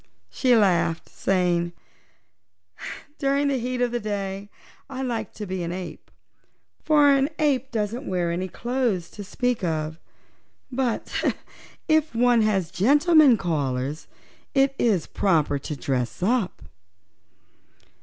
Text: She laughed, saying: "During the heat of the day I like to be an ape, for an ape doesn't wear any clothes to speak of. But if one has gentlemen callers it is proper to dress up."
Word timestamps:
She 0.31 0.55
laughed, 0.55 1.09
saying: 1.09 1.73
"During 3.19 3.49
the 3.49 3.59
heat 3.59 3.81
of 3.83 3.91
the 3.91 3.99
day 3.99 4.49
I 4.89 5.03
like 5.03 5.31
to 5.33 5.45
be 5.45 5.61
an 5.61 5.71
ape, 5.71 6.09
for 6.83 7.11
an 7.11 7.29
ape 7.37 7.69
doesn't 7.69 8.07
wear 8.07 8.31
any 8.31 8.47
clothes 8.47 9.11
to 9.11 9.23
speak 9.23 9.63
of. 9.63 9.99
But 10.71 11.13
if 11.87 12.15
one 12.15 12.41
has 12.41 12.71
gentlemen 12.71 13.37
callers 13.37 14.07
it 14.55 14.73
is 14.79 15.05
proper 15.05 15.59
to 15.59 15.75
dress 15.75 16.23
up." 16.23 16.63